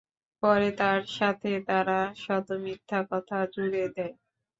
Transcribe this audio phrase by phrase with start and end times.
[0.43, 4.13] পরে তার সাথে তারা শত মিথ্যা কথা জুড়ে দেয়।